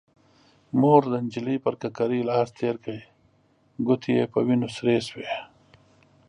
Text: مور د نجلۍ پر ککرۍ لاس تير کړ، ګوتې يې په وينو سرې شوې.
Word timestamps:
مور 0.79 1.01
د 1.11 1.13
نجلۍ 1.25 1.57
پر 1.65 1.73
ککرۍ 1.81 2.21
لاس 2.29 2.49
تير 2.57 2.75
کړ، 2.83 2.97
ګوتې 3.85 4.11
يې 4.17 4.25
په 4.33 4.39
وينو 4.47 4.67
سرې 4.77 4.97
شوې. 5.07 5.31